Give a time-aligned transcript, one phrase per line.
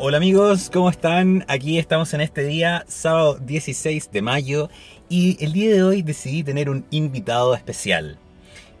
[0.00, 1.44] Hola amigos, ¿cómo están?
[1.48, 4.70] Aquí estamos en este día, sábado 16 de mayo,
[5.08, 8.16] y el día de hoy decidí tener un invitado especial.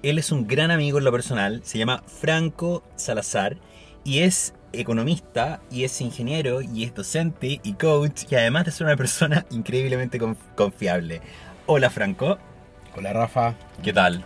[0.04, 3.56] Él es un gran amigo en lo personal, se llama Franco Salazar,
[4.04, 8.86] y es economista, y es ingeniero, y es docente y coach, y además de ser
[8.86, 10.20] una persona increíblemente
[10.54, 11.20] confiable.
[11.66, 12.38] Hola Franco.
[12.96, 13.56] Hola Rafa.
[13.82, 14.24] ¿Qué tal?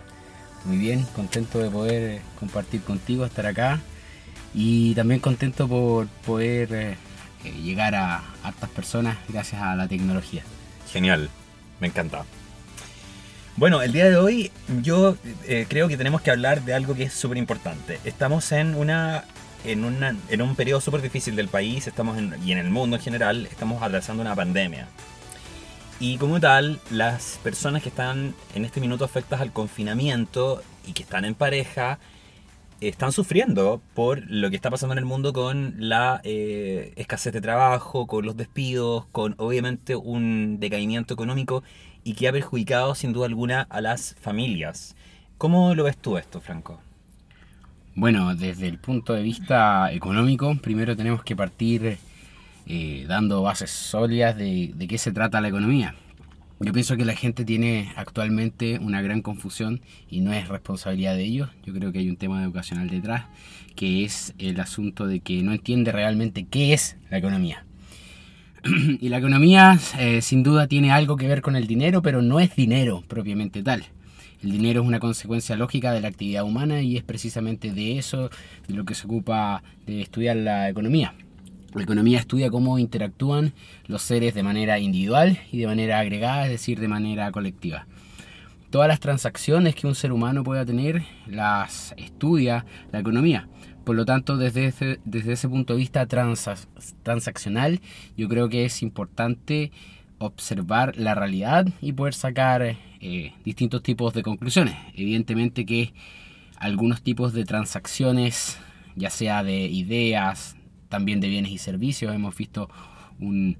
[0.63, 3.81] Muy bien, contento de poder compartir contigo, estar acá
[4.53, 6.97] y también contento por poder eh,
[7.43, 10.43] eh, llegar a hartas personas gracias a la tecnología.
[10.91, 11.29] Genial,
[11.79, 12.25] me encanta.
[13.55, 17.03] Bueno, el día de hoy yo eh, creo que tenemos que hablar de algo que
[17.03, 17.99] es súper importante.
[18.03, 19.25] Estamos en una
[19.63, 23.01] en, una, en un periodo súper difícil del país estamos y en el mundo en
[23.01, 24.87] general estamos atravesando una pandemia.
[25.99, 31.03] Y como tal, las personas que están en este minuto afectadas al confinamiento y que
[31.03, 31.99] están en pareja,
[32.87, 37.41] están sufriendo por lo que está pasando en el mundo con la eh, escasez de
[37.41, 41.63] trabajo, con los despidos, con obviamente un decaimiento económico
[42.03, 44.95] y que ha perjudicado sin duda alguna a las familias.
[45.37, 46.79] ¿Cómo lo ves tú esto, Franco?
[47.95, 51.97] Bueno, desde el punto de vista económico, primero tenemos que partir
[52.65, 55.95] eh, dando bases sólidas de, de qué se trata la economía.
[56.59, 61.23] Yo pienso que la gente tiene actualmente una gran confusión y no es responsabilidad de
[61.23, 61.49] ellos.
[61.65, 63.25] Yo creo que hay un tema educacional detrás,
[63.75, 67.65] que es el asunto de que no entiende realmente qué es la economía.
[69.01, 72.39] y la economía eh, sin duda tiene algo que ver con el dinero, pero no
[72.39, 73.85] es dinero propiamente tal.
[74.41, 78.29] El dinero es una consecuencia lógica de la actividad humana y es precisamente de eso
[78.67, 81.13] de lo que se ocupa de estudiar la economía.
[81.73, 83.53] La economía estudia cómo interactúan
[83.87, 87.87] los seres de manera individual y de manera agregada, es decir, de manera colectiva.
[88.69, 93.47] Todas las transacciones que un ser humano pueda tener las estudia la economía.
[93.83, 97.81] Por lo tanto, desde ese, desde ese punto de vista transaccional,
[98.15, 99.71] yo creo que es importante
[100.19, 102.61] observar la realidad y poder sacar
[103.01, 104.75] eh, distintos tipos de conclusiones.
[104.95, 105.93] Evidentemente que
[106.57, 108.57] algunos tipos de transacciones,
[108.95, 110.55] ya sea de ideas,
[110.93, 112.13] también de bienes y servicios.
[112.13, 112.69] Hemos visto
[113.19, 113.57] un,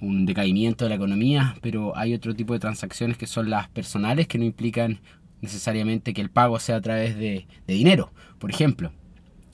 [0.00, 4.38] decaimiento de la economía, pero hay otro tipo de transacciones que son las personales que
[4.38, 4.98] no implican
[5.42, 8.14] necesariamente que el pago sea a través de, dinero.
[8.38, 8.92] Por ejemplo,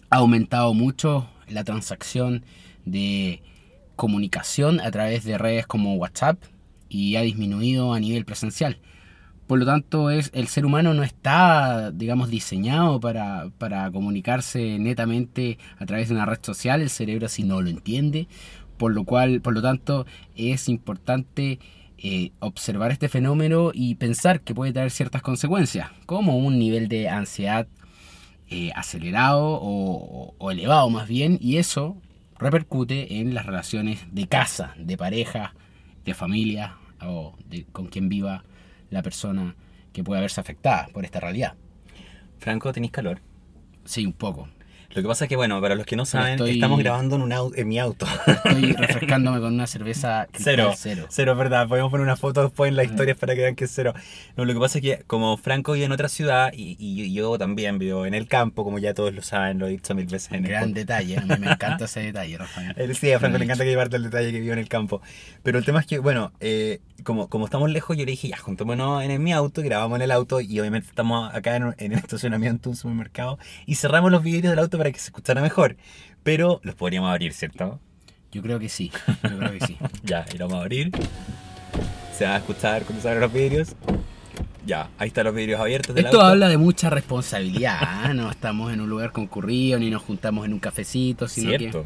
[0.09, 2.45] ha aumentado mucho la transacción
[2.85, 3.43] de
[3.97, 6.39] comunicación a través de redes como WhatsApp
[6.89, 8.79] y ha disminuido a nivel presencial.
[9.47, 13.51] Por lo tanto, es, el ser humano no está, digamos, diseñado para,
[13.93, 16.81] comunicarse netamente a través de una red social.
[16.81, 18.27] El cerebro así no lo entiende.
[18.79, 21.59] Por lo cual, por lo tanto, es importante
[21.99, 27.09] eh, observar este fenómeno y pensar que puede traer ciertas consecuencias, como un nivel de
[27.09, 27.69] ansiedad
[28.51, 31.97] eh, acelerado o, elevado más bien, y eso
[32.39, 35.55] repercute en las relaciones de casa, de pareja,
[36.05, 38.45] de familia o de, con quien viva
[38.91, 39.55] la persona
[39.93, 41.55] que puede verse afectada por esta realidad.
[42.39, 43.21] Franco, ¿tenéis calor?
[43.85, 44.49] Sí, un poco.
[44.95, 47.53] Lo que pasa es que, bueno, para los que no saben, estamos grabando en, un
[47.57, 48.07] en mi auto.
[48.27, 50.73] Estoy refrescándome con una cerveza cero.
[50.77, 51.67] Cero, cero, verdad.
[51.67, 53.93] Podemos poner una foto después en la historia para que vean que es cero.
[54.37, 57.79] No, lo que pasa es que como Franco vive en otra ciudad y, yo también
[57.79, 60.45] vivo en el campo, como ya todos lo saben, lo he dicho mil veces en
[60.45, 62.95] Gran detalle, a mí me encanta ese detalle, Rafael.
[62.95, 65.03] Sí, a Franco le encanta que llevarte el detalle que vivo en el campo.
[65.43, 68.37] Pero el tema es que, bueno, eh, como, como estamos lejos, yo le dije, ya,
[68.37, 71.99] juntémonos en, mi auto, grabamos en el auto y obviamente estamos acá en, en el
[71.99, 75.77] estacionamiento de un supermercado y cerramos los vidrios del auto para que se escuchara mejor.
[76.23, 77.81] Pero los podríamos abrir, ¿cierto?
[78.33, 78.91] Yo creo que sí.
[79.23, 79.77] Yo creo que sí.
[80.03, 80.91] ya, y lo vamos a abrir.
[82.17, 83.77] Se va a escuchar cuando se abren los vidrios.
[84.67, 85.95] Ya, ahí están los vidrios abiertos.
[85.97, 87.79] Esto habla de mucha responsabilidad.
[87.81, 88.13] ¿ah?
[88.15, 91.85] No estamos en un lugar concurrido ni nos juntamos en un cafecito, sino Cierto.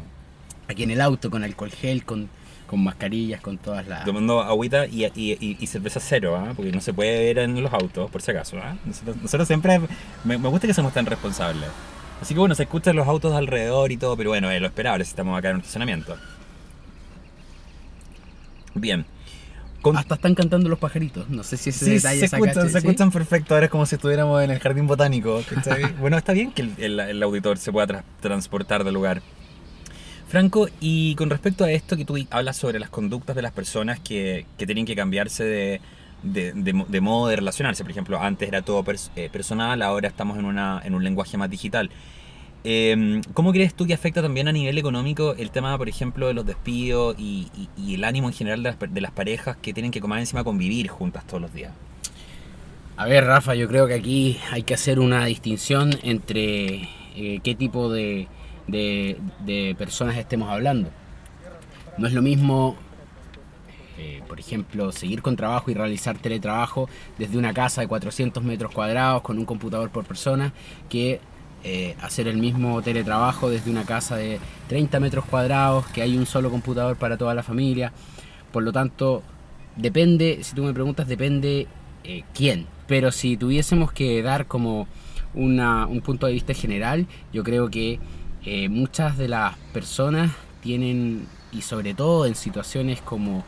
[0.67, 2.29] aquí en el auto con alcohol gel, con,
[2.65, 4.05] con mascarillas, con todas las.
[4.05, 6.53] Tomando agüita y, y, y, cerveza cero, ¿ah?
[6.55, 8.57] porque no se puede ver en los autos, por si acaso.
[8.63, 8.77] ¿ah?
[8.85, 9.81] Nosotros, siempre.
[10.23, 11.69] Me, me gusta que seamos tan responsables.
[12.21, 15.05] Así que bueno, se escuchan los autos alrededor y todo, pero bueno, es lo esperable
[15.05, 16.17] si estamos acá en un estacionamiento.
[18.75, 19.05] Bien.
[19.95, 21.29] Hasta están cantando los pajaritos.
[21.29, 23.53] No sé si ese detalle se escuchan, se escuchan perfecto.
[23.53, 25.41] Ahora es como si estuviéramos en el jardín botánico.
[25.99, 29.21] bueno, está bien que el, auditor se pueda transportar del lugar.
[30.27, 33.99] Franco, y con respecto a esto que tú hablas sobre las conductas de las personas
[33.99, 35.81] que, que tienen que cambiarse de,
[36.23, 37.83] de, modo de relacionarse.
[37.83, 38.83] Por ejemplo, antes era todo
[39.15, 41.89] eh, personal, ahora estamos en, una, en un lenguaje más digital.
[42.63, 46.33] Em, ¿Cómo crees tú que afecta también a nivel económico el tema, por ejemplo, de
[46.33, 50.43] los despidos y, el ánimo en general de las, parejas que tienen que comer encima
[50.43, 51.71] convivir juntas todos los días?
[52.97, 57.55] A ver, Rafa, yo creo que aquí hay que hacer una distinción entre eh, qué
[57.55, 58.27] tipo de,
[58.67, 60.89] de, personas estemos hablando.
[61.97, 62.75] No es lo mismo
[64.01, 66.87] eh, por ejemplo, seguir con trabajo y realizar teletrabajo
[67.17, 70.53] desde una casa de 400 metros cuadrados con un computador por persona,
[70.87, 71.19] que
[71.65, 76.25] eh, hacer el mismo teletrabajo desde una casa de 30 metros cuadrados, que hay un
[76.25, 77.91] solo computador para toda la familia.
[78.53, 79.21] Por lo tanto,
[79.75, 81.67] depende, si tú me preguntas, depende
[82.05, 82.67] eh, quién.
[82.87, 84.87] Pero si tuviésemos que dar como
[85.33, 87.99] un punto de vista general, yo creo que
[88.69, 90.31] muchas de las personas
[90.61, 93.43] tienen, y sobre todo en situaciones como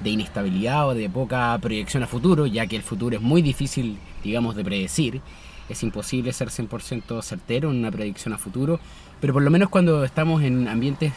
[0.00, 3.98] de inestabilidad o de poca proyección a futuro, ya que el futuro es muy difícil,
[4.22, 5.20] digamos, de predecir,
[5.68, 8.78] es imposible ser 100% certero en una predicción a futuro,
[9.20, 11.12] pero por lo menos cuando estamos en ambientes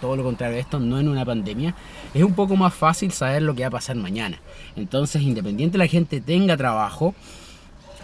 [0.00, 1.74] todo lo contrario de esto, no en una pandemia,
[2.12, 4.38] es un poco más fácil saber lo que va a pasar mañana.
[4.76, 7.14] Entonces, independiente la gente tenga trabajo,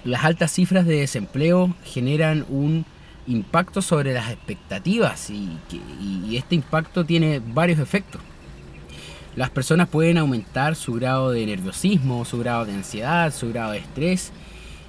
[0.04, 2.84] las altas cifras de desempleo generan un
[3.26, 5.50] impacto sobre las expectativas y,
[6.00, 8.20] y este impacto tiene varios efectos.
[9.36, 13.78] Las personas pueden aumentar su grado de nerviosismo, su grado de ansiedad, su grado de
[13.78, 14.32] estrés.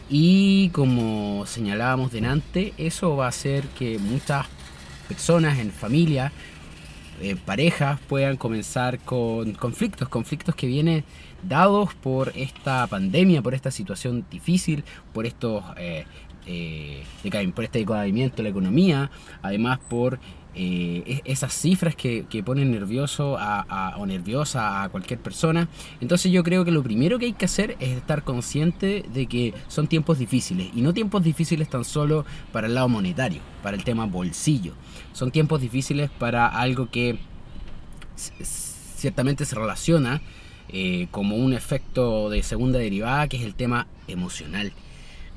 [0.10, 4.46] Y como señalábamos delante, eso va a hacer que muchas
[5.08, 6.32] personas en familia
[7.22, 11.04] eh, parejas puedan comenzar con conflictos, conflictos que vienen
[11.44, 14.84] dados por esta pandemia, por esta situación difícil,
[15.14, 16.06] por estos eh,
[16.48, 17.04] eh,
[17.54, 19.12] por este decaimiento de la economía,
[19.44, 20.20] además por
[20.54, 23.38] eh, esas cifras que, ponen nervioso
[23.98, 25.70] o nerviosa a cualquier persona.
[26.02, 29.54] Entonces yo creo que lo primero que hay que hacer es estar consciente de que
[29.68, 33.84] son tiempos difíciles y no tiempos difíciles tan solo para el lado monetario, para el
[33.84, 34.74] tema bolsillo.
[35.14, 37.18] Son tiempos difíciles para algo que
[38.16, 40.22] ciertamente se relaciona
[40.70, 44.74] eh, como un efecto de segunda derivada, que es el tema emocional.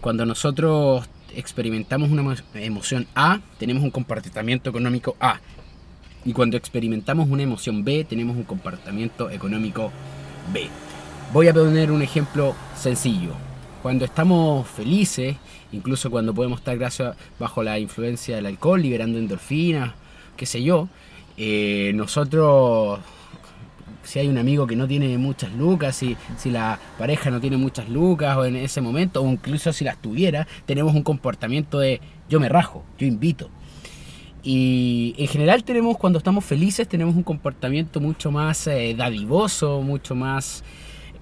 [0.00, 5.40] Cuando nosotros experimentamos una emoción A, tenemos un comportamiento económico A.
[6.24, 9.92] Y cuando experimentamos una emoción B, tenemos un comportamiento económico
[10.52, 10.68] B.
[11.32, 13.32] Voy a poner un ejemplo sencillo.
[13.82, 15.36] Cuando estamos felices,
[15.72, 19.92] incluso cuando podemos estar gracias, bajo la influencia del alcohol, liberando endorfinas,
[20.36, 20.88] qué sé yo,
[21.36, 23.00] eh, nosotros
[24.04, 27.56] si hay un amigo que no tiene muchas lucas, si, si la pareja no tiene
[27.56, 32.00] muchas lucas o en ese momento, o incluso si las tuviera, tenemos un comportamiento de
[32.28, 33.50] yo me rajo, yo invito.
[34.42, 40.14] Y en general tenemos, cuando estamos felices, tenemos un comportamiento mucho más eh, dadivoso, mucho
[40.14, 40.62] más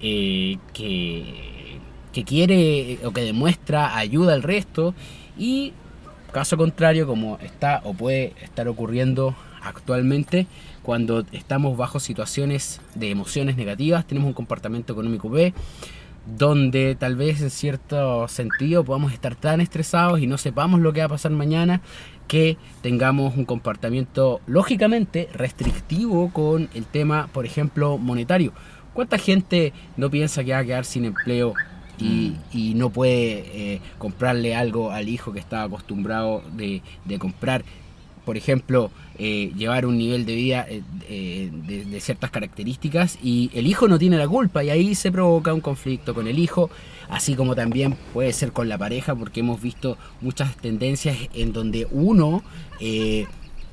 [0.01, 1.79] eh, que,
[2.11, 4.93] que quiere o que demuestra ayuda al resto.
[5.37, 5.71] Y
[6.33, 10.47] caso contrario, como está o puede estar ocurriendo actualmente,
[10.83, 15.53] cuando estamos bajo situaciones de emociones negativas, tenemos un comportamiento económico B,
[16.25, 20.99] donde tal vez en cierto sentido podamos estar tan estresados y no sepamos lo que
[20.99, 21.81] va a pasar mañana,
[22.27, 28.53] que tengamos un comportamiento lógicamente restrictivo con el tema, por ejemplo, monetario.
[28.93, 31.53] ¿Cuánta gente no piensa que va a quedar sin empleo
[31.97, 32.77] y, mm.
[32.77, 37.63] no puede eh, comprarle algo al hijo que está acostumbrado de, de comprar?
[38.25, 43.67] Por ejemplo, eh, llevar un nivel de vida eh, eh, de, ciertas características y el
[43.67, 46.69] hijo no tiene la culpa y ahí se provoca un conflicto con el hijo,
[47.09, 51.87] así como también puede ser con la pareja porque hemos visto muchas tendencias en donde
[51.91, 52.43] uno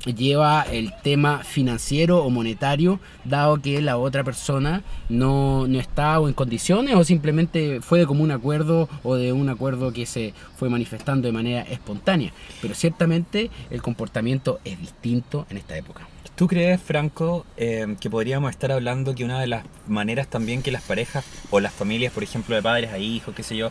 [0.05, 6.27] lleva el tema financiero o monetario, dado que la otra persona no, no está o
[6.27, 10.69] en condiciones o simplemente fue de común acuerdo o de un acuerdo que se fue
[10.69, 12.33] manifestando de manera espontánea.
[12.61, 16.07] Pero ciertamente el comportamiento es distinto en esta época.
[16.35, 20.71] ¿Tú crees, Franco, eh, que podríamos estar hablando que una de las maneras también que
[20.71, 23.69] las parejas o las familias, por ejemplo, de padres a hijos, qué sé yo,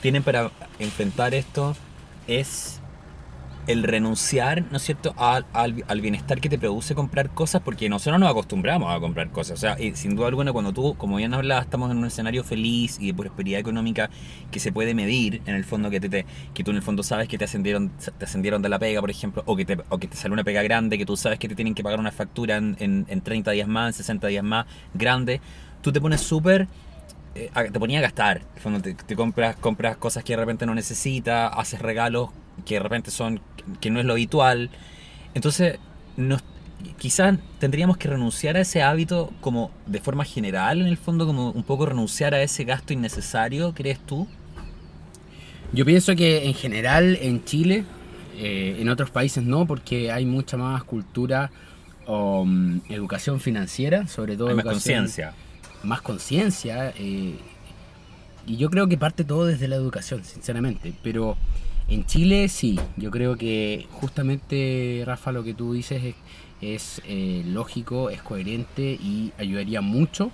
[0.00, 1.76] tienen para enfrentar esto
[2.26, 2.80] es
[3.68, 8.18] el renunciar, ¿no es cierto?, al, al, bienestar que te produce comprar cosas, porque nosotros
[8.18, 9.58] nos acostumbramos a comprar cosas.
[9.58, 12.96] O sea, sin duda alguna, cuando tú, como bien hablabas, estamos en un escenario feliz
[12.98, 14.08] y de prosperidad económica
[14.50, 17.28] que se puede medir, en el fondo, que, te, que tú en el fondo sabes
[17.28, 20.08] que te ascendieron, te ascendieron de la pega, por ejemplo, o que, te, o que
[20.08, 22.56] te sale una pega grande, que tú sabes que te tienen que pagar una factura
[22.56, 25.42] en, en, en 30 días más, en 60 días más, grande,
[25.82, 26.68] tú te pones súper
[27.34, 28.40] eh, te ponía a gastar.
[28.82, 32.30] Te, te, compras, compras cosas que de repente no necesitas, haces regalos
[32.64, 33.40] que de repente son,
[33.80, 34.70] que no es lo habitual.
[35.34, 35.78] Entonces,
[36.16, 36.42] nos,
[36.98, 41.50] quizás tendríamos que renunciar a ese hábito como de forma general, en el fondo, como
[41.50, 44.26] un poco renunciar a ese gasto innecesario, ¿crees tú?
[45.72, 47.84] Yo pienso que en general en Chile,
[48.36, 51.50] eh, en otros países no, porque hay mucha más cultura
[52.06, 54.54] o mm, educación financiera, sobre todo.
[54.54, 55.34] más conciencia.
[55.82, 56.92] Más conciencia.
[56.96, 57.36] Eh,
[58.46, 60.94] y yo creo que parte todo desde la educación, sinceramente.
[61.02, 61.36] Pero
[61.88, 66.14] En Chile sí, yo creo que justamente, Rafa, lo que tú dices es,
[66.60, 70.30] es eh, lógico, es coherente y ayudaría mucho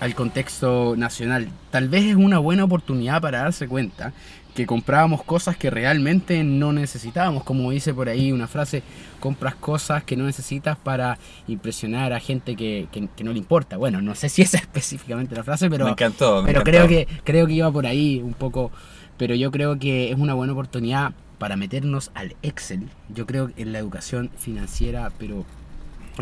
[0.00, 1.48] al contexto nacional.
[1.70, 4.12] Tal vez es una buena oportunidad para darse cuenta
[4.54, 8.82] que comprábamos cosas que realmente no necesitábamos, como dice por ahí una frase,
[9.18, 11.18] compras cosas que no necesitas para
[11.48, 13.76] impresionar a gente que, que, no le importa.
[13.76, 17.08] Bueno, no sé si esa es específicamente la frase, pero, me encantó, pero creo que
[17.24, 18.70] creo que iba por ahí un poco,
[19.16, 22.88] pero yo creo que es una buena oportunidad para meternos al Excel.
[23.14, 25.44] Yo creo en la educación financiera, pero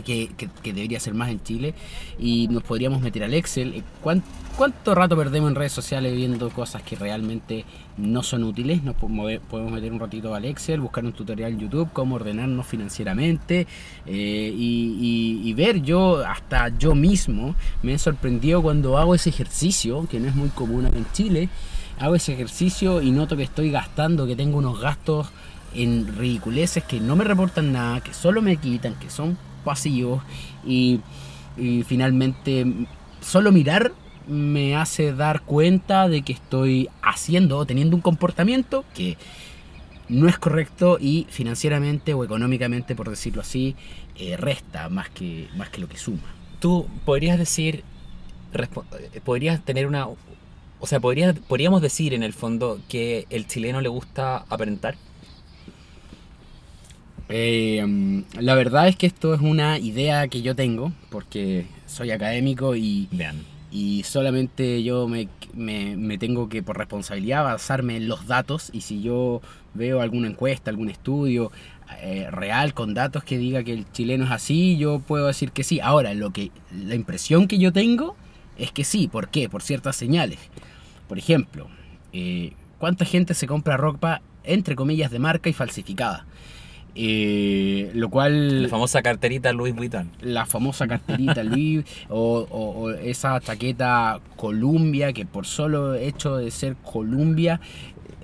[0.01, 0.31] que,
[0.65, 1.75] debería ser más en Chile
[2.19, 3.75] y nos podríamos meter al Excel.
[3.75, 7.65] Eh, ¿Cuánto, rato perdemos en redes sociales viendo cosas que realmente
[7.99, 8.83] no son útiles?
[8.83, 13.67] Nos podemos meter un ratito al Excel, buscar un tutorial en YouTube, cómo ordenarnos financieramente
[14.07, 20.19] eh, y, ver yo, hasta yo mismo, me he sorprendido cuando hago ese ejercicio, que
[20.19, 21.51] no es muy común en Chile,
[22.03, 25.29] hago ese ejercicio y noto que estoy gastando, que tengo unos gastos
[25.73, 30.23] en ridiculeces que no me reportan nada, que solo me quitan, que son pasivos
[30.67, 31.01] y,
[31.87, 32.65] finalmente
[33.21, 33.93] solo mirar
[34.27, 39.19] me hace dar cuenta de que estoy haciendo o teniendo un comportamiento que
[40.09, 43.77] no es correcto y financieramente o económicamente, por decirlo así,
[44.17, 46.35] eh, resta más que, más que lo que suma.
[46.59, 47.85] Tú podrías decir,
[49.25, 50.09] podrías tener una,
[50.83, 54.97] o sea, podríamos decir en el fondo que el chileno le gusta aparentar.
[57.29, 62.75] Eh, la verdad es que esto es una idea que yo tengo, porque soy académico
[62.75, 63.09] y,
[63.71, 68.71] y solamente yo me, tengo que, por responsabilidad, basarme en los datos.
[68.73, 69.41] Y si yo
[69.75, 71.53] veo alguna encuesta, algún estudio
[72.01, 75.63] eh, real con datos que diga que el chileno es así, yo puedo decir que
[75.63, 75.79] sí.
[75.79, 78.17] Ahora, lo que, la impresión que yo tengo
[78.59, 79.07] es que sí.
[79.07, 79.49] ¿Por qué?
[79.49, 80.41] Por ciertas señales.
[81.13, 81.69] Por ejemplo,
[82.15, 86.25] eh, ¿cuánta gente se compra ropa, entre comillas, de marca y falsificada?
[86.95, 88.63] Eh, lo cual...
[88.63, 90.11] La famosa carterita Louis Vuitton.
[90.23, 97.61] La famosa carterita Louis o, esa chaqueta Columbia que por solo hecho de ser Columbia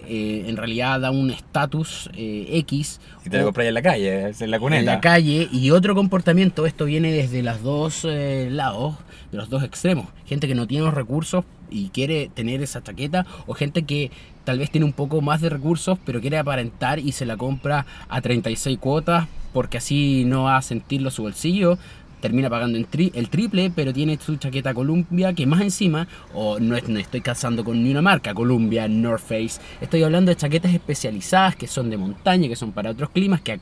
[0.06, 3.02] eh, en realidad da un estatus eh, X.
[3.22, 4.80] Si te la compras en la calle, en la cuneta.
[4.80, 8.94] En la calle y otro comportamiento, esto viene desde los dos lados,
[9.30, 10.06] de los dos extremos.
[10.24, 14.10] Gente que no tiene los recursos y quiere tener esa chaqueta o gente que
[14.44, 17.86] tal vez tiene un poco más de recursos pero quiere aparentar y se la compra
[18.08, 21.78] a 36 cuotas porque así no va a sentirlo su bolsillo
[22.20, 22.86] termina pagando el
[23.28, 27.90] triple, pero tiene su chaqueta Columbia, que más encima, o no, estoy cazando con ni
[27.90, 32.56] una marca, Columbia, North Face, estoy hablando de chaquetas especializadas que son de montaña, que
[32.56, 33.60] son para otros climas, que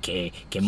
[0.00, 0.60] que, que,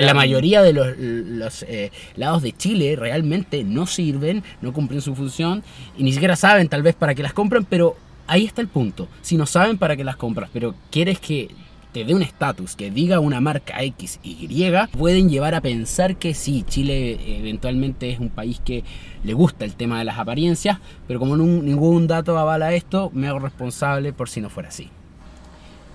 [0.00, 5.62] la mayoría de los, eh, lados de Chile realmente no sirven, no cumplen su función
[5.96, 9.08] y ni siquiera saben tal vez para qué las compran, pero ahí está el punto.
[9.22, 11.48] Si no saben para qué las compras, pero quieres que
[11.92, 14.48] te dé un estatus, que diga una marca X, Y,
[14.96, 18.82] pueden llevar a pensar que sí, Chile eventualmente es un país que
[19.24, 23.40] le gusta el tema de las apariencias, pero como ningún dato avala esto, me hago
[23.40, 24.88] responsable por si no fuera así.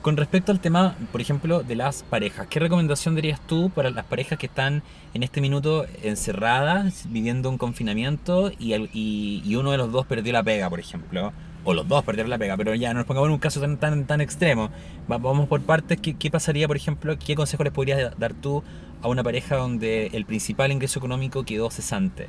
[0.01, 4.06] Con respecto al tema, por ejemplo, de las parejas, ¿qué recomendación darías tú para las
[4.06, 10.06] parejas que están en este minuto encerradas, viviendo un confinamiento y, uno de los dos
[10.06, 11.34] perdió la pega, por ejemplo?
[11.63, 13.77] O los dos perdieron la pega, pero ya no nos pongamos en un caso tan,
[13.77, 14.70] tan, tan extremo.
[15.08, 16.00] Vamos por partes.
[16.00, 17.18] ¿Qué, pasaría, por ejemplo?
[17.20, 18.63] ¿Qué consejo les podrías dar tú
[19.01, 22.27] a una pareja donde el principal ingreso económico quedó cesante?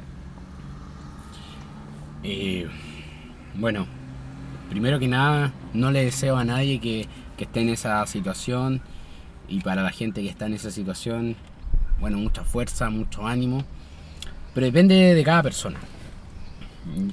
[2.24, 2.66] Eh,
[3.54, 3.86] bueno,
[4.70, 7.06] primero que nada, no le deseo a nadie que
[7.38, 8.82] que esté en esa situación
[9.48, 11.36] y para la gente que está en esa situación,
[12.00, 13.64] bueno, mucha fuerza, mucho ánimo,
[14.52, 15.78] pero depende de cada persona.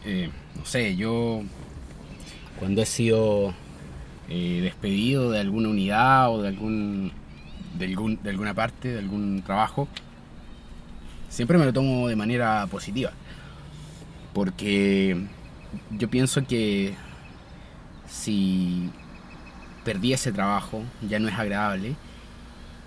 [0.04, 1.44] Eh, no sé, yo
[2.60, 3.54] cuando he sido
[4.28, 7.12] eh, despedido de alguna unidad o de algún,
[7.78, 9.88] de algún de alguna parte, de algún trabajo,
[11.30, 13.12] siempre me lo tomo de manera positiva.
[14.34, 15.18] Porque
[15.92, 16.94] yo pienso que
[18.08, 18.90] si
[19.86, 21.96] perdí ese trabajo, ya no es agradable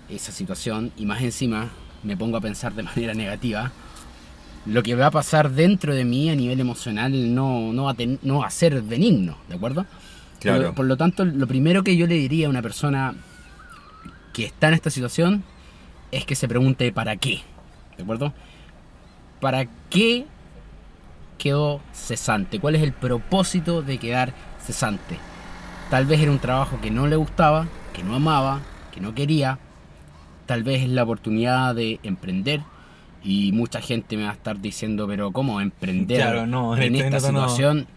[0.09, 1.69] esa situación y más encima
[2.03, 3.71] me pongo a pensar de manera negativa,
[4.65, 7.95] lo que va a pasar dentro de mí a nivel emocional no, no, va, a
[8.21, 9.85] no va a ser benigno, ¿de acuerdo?
[10.39, 10.75] Claro.
[10.75, 13.15] Por, lo tanto, lo primero que yo le diría a una persona
[14.33, 15.43] que está en esta situación
[16.11, 17.41] es que se pregunte para qué,
[17.97, 18.33] ¿de acuerdo?
[19.39, 20.25] ¿Para qué
[21.37, 22.59] quedó cesante?
[22.59, 24.33] ¿Cuál es el propósito de quedar
[24.65, 25.17] cesante?
[25.89, 28.61] Tal vez era un trabajo que no le gustaba, que no amaba,
[28.93, 29.59] que no quería.
[30.45, 32.61] Tal vez es la oportunidad de emprender.
[33.23, 37.87] Y mucha gente me va a estar diciendo, pero ¿cómo emprender en esta situación?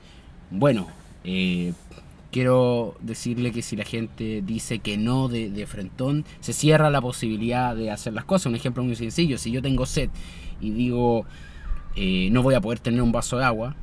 [0.51, 0.89] Bueno,
[1.23, 1.73] eh,
[2.33, 7.01] quiero decirle que si la gente dice que no de, de frentón, se cierra la
[7.01, 8.47] posibilidad de hacer las cosas.
[8.47, 10.11] Un ejemplo muy sencillo, si yo tengo sed
[10.61, 11.25] y digo
[11.95, 13.75] eh, no voy a poder tener un vaso de agua,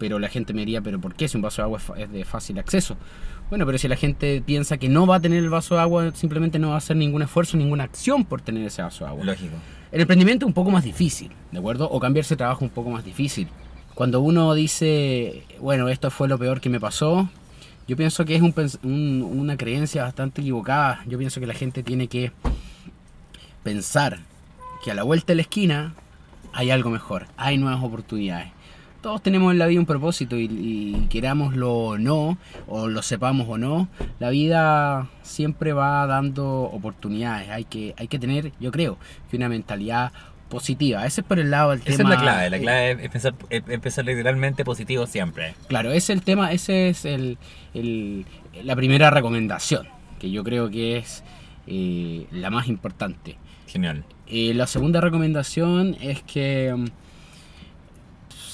[0.00, 2.24] pero la gente me diría, pero ¿por qué si un vaso de agua es, de
[2.24, 2.96] fácil acceso?
[3.50, 6.10] Bueno, pero si la gente piensa que no va a tener el vaso de agua,
[6.14, 9.24] simplemente no va a hacer ningún esfuerzo, ninguna acción por tener ese vaso de agua.
[9.24, 9.54] Lógico.
[9.92, 11.88] El emprendimiento es un poco más difícil, ¿de acuerdo?
[11.90, 13.48] O cambiarse de trabajo un poco más difícil.
[13.94, 17.28] Cuando uno dice, bueno, esto fue lo peor que me pasó,
[17.86, 21.02] yo pienso que es un- una creencia bastante equivocada.
[21.06, 22.30] Yo pienso que la gente tiene que
[23.62, 24.20] pensar
[24.84, 25.94] que a la vuelta de la esquina
[26.52, 28.52] hay algo mejor, hay nuevas oportunidades.
[29.02, 33.46] Todos tenemos en la vida un propósito y, y querámoslo o no, o lo sepamos
[33.48, 33.88] o no,
[34.18, 37.48] la vida siempre va dando oportunidades.
[37.48, 38.98] Hay que, hay que tener, yo creo,
[39.30, 40.12] que una mentalidad
[40.50, 41.06] positiva.
[41.06, 42.10] Ese es por el lado del Esa tema.
[42.10, 42.50] es la clave.
[42.50, 45.54] La clave es pensar, es pensar literalmente positivo siempre.
[45.68, 47.38] Claro, ese es el tema, ese es el,
[47.72, 48.26] el-
[48.64, 49.86] la primera recomendación,
[50.18, 51.24] que yo creo que es
[51.66, 53.38] eh, la más importante.
[53.66, 54.04] Genial.
[54.26, 56.84] Eh, la segunda recomendación es que mm,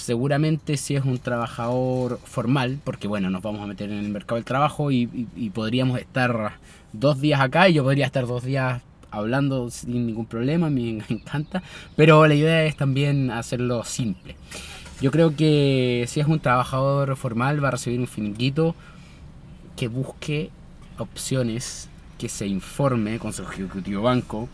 [0.07, 4.37] seguramente si es un trabajador formal, porque bueno, nos vamos a meter en el mercado
[4.37, 5.09] del trabajo y,
[5.53, 6.61] podríamos estar
[6.93, 11.61] dos días acá y yo podría estar dos días hablando sin ningún problema, me encanta,
[11.97, 14.37] pero la idea es también hacerlo simple.
[15.01, 18.77] Yo creo que si es un trabajador formal va a recibir un finiquito
[19.77, 20.51] que busque
[20.99, 24.49] opciones, que se informe con su ejecutivo banco,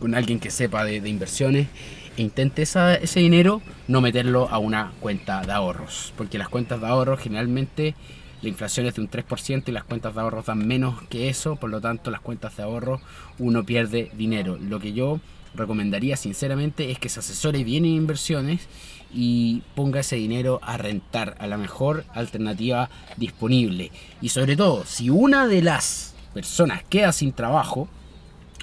[0.00, 1.68] con alguien que sepa de, de inversiones
[2.16, 6.12] intente esa- ese dinero no meterlo a una cuenta de ahorros.
[6.16, 7.94] Porque las cuentas de ahorros generalmente
[8.42, 11.56] la inflación es de un 3% y las cuentas de ahorros dan menos que eso,
[11.56, 13.00] por lo tanto las cuentas de ahorro
[13.38, 14.58] uno pierde dinero.
[14.60, 15.20] Lo que yo
[15.54, 18.68] recomendaría sinceramente es que se asesore bien en inversiones
[19.12, 23.90] y ponga ese dinero a rentar a la mejor alternativa disponible.
[24.20, 27.88] Y sobre todo, si una de las personas queda sin trabajo,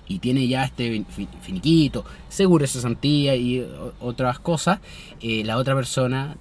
[0.08, 3.66] y tiene ya este fi- finiquito, seguro esa cesantía y
[4.00, 4.80] otras cosas,
[5.22, 6.36] eh, la otra persona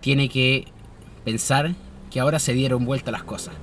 [0.00, 0.66] tiene que
[1.24, 1.74] pensar
[2.10, 3.54] que ahora se dieron vuelta las cosas.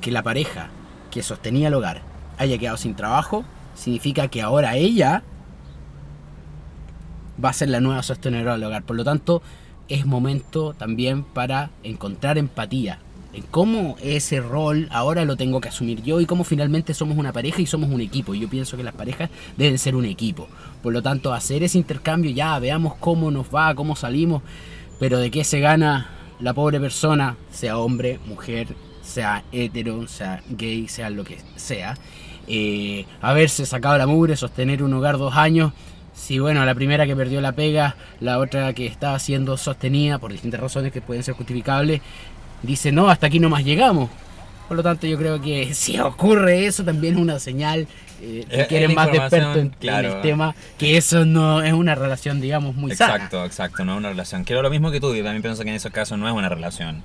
[0.00, 0.68] Que la pareja
[1.10, 2.02] que sostenía el hogar
[2.38, 5.22] haya quedado sin trabajo, significa que ahora ella
[7.42, 8.82] va a ser la nueva sostenedora del hogar.
[8.82, 9.42] Por lo tanto,
[9.88, 12.98] es momento también para encontrar empatía
[13.50, 17.60] cómo ese rol ahora lo tengo que asumir yo y cómo finalmente somos una pareja
[17.60, 18.34] y somos un equipo.
[18.34, 20.48] Yo pienso que las parejas deben ser un equipo.
[20.82, 24.42] Por lo tanto, hacer ese intercambio ya, veamos cómo nos va, cómo salimos,
[24.98, 26.10] pero de qué se gana
[26.40, 28.68] la pobre persona, sea hombre, mujer,
[29.02, 31.96] sea hetero, sea gay, sea lo que sea.
[32.48, 35.72] Eh, haberse sacado la mugre, sostener un hogar dos años.
[36.14, 40.32] Si bueno, la primera que perdió la pega, la otra que estaba siendo sostenida por
[40.32, 42.00] distintas razones que pueden ser justificables,
[42.66, 44.10] dice no, hasta aquí nomás llegamos.
[44.68, 47.86] Por lo tanto, yo creo que si ocurre eso, también es una señal,
[48.20, 51.62] eh, si Es- quieren es la más experto en, en el tema, que eso no
[51.62, 53.14] es una relación, digamos, muy sana.
[53.14, 54.44] Exacto, exacto, no es una relación.
[54.44, 56.48] Quiero lo mismo que tú, y también pienso que en esos casos no es una
[56.48, 57.02] relación.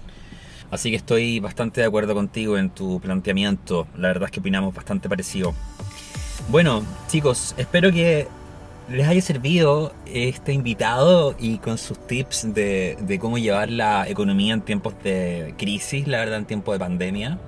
[0.71, 3.87] Así que estoy bastante de acuerdo contigo en tu planteamiento.
[3.97, 5.53] La verdad es que opinamos bastante parecido.
[6.49, 8.27] Bueno, chicos, espero que
[8.91, 14.61] les haya servido este invitado y con sus tips de, cómo llevar la economía en
[14.61, 17.39] tiempos de crisis, la verdad, en tiempos de pandemia.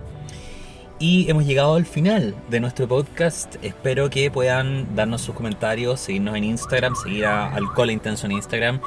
[0.99, 3.55] Y hemos llegado al final de nuestro podcast.
[3.61, 8.79] Espero que puedan darnos sus comentarios, seguirnos en Instagram, seguir a Alcohol Intenso en Instagram.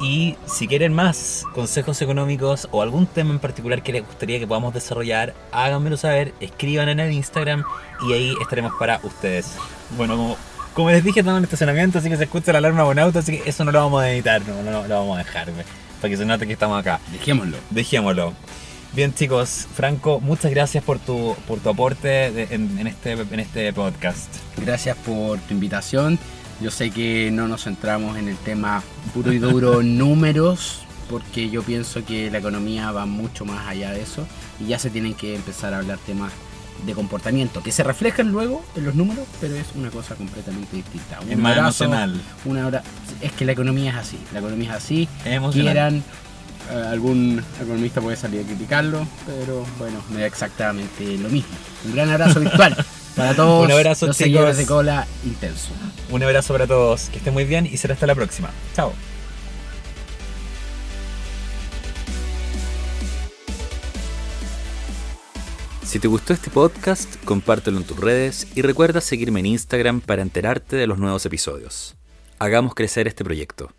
[0.00, 4.46] Y si quieren más consejos económicos o algún tema en particular que les gustaría que
[4.46, 7.64] podamos desarrollar, háganmelo saber, escriban en el Instagram
[8.08, 9.56] y ahí estaremos para ustedes.
[9.98, 10.36] Bueno, como,
[10.80, 13.48] como les dije, estamos en estacionamiento, así que se escucha la alarma auto, así que
[13.48, 15.64] eso no lo vamos a editar, no, no, no lo vamos a dejar, güey,
[16.00, 17.00] para que se note que estamos acá.
[17.12, 17.56] Dejémoslo.
[17.70, 18.32] Dejémoslo.
[18.92, 23.40] Bien chicos, Franco, muchas gracias por tu, por tu aporte de- en, en este, en
[23.40, 24.34] este podcast.
[24.56, 26.18] Gracias por tu invitación.
[26.60, 28.82] Yo sé que no nos centramos en el tema
[29.14, 34.02] puro y duro números, porque yo pienso que la economía va mucho más allá de
[34.02, 34.26] eso
[34.58, 36.32] y ya se tienen que empezar a hablar temas
[36.84, 41.20] de comportamiento que se reflejan luego en los números, pero es una cosa completamente distinta.
[41.20, 42.20] Un Es más abrazo, emocional.
[42.44, 42.82] una hora-
[43.20, 45.08] es que la economía es así, la economía es así.
[45.24, 45.40] Es.
[45.52, 46.02] Quieran,
[46.70, 51.50] eh, algún economista puede salir a criticarlo, pero bueno, me da exactamente lo mismo.
[51.84, 52.76] Un gran abrazo virtual
[53.16, 54.26] para todos Un abrazo, los chicos.
[54.26, 55.68] seguidores de Cola Intenso.
[56.10, 58.50] Un abrazo para todos, que estén muy bien y será hasta la próxima.
[58.74, 58.92] Chao.
[65.90, 70.22] Si te gustó este podcast, compártelo en tus redes y recuerda seguirme en Instagram para
[70.22, 71.96] enterarte de los nuevos episodios.
[72.38, 73.72] Hagamos crecer este proyecto.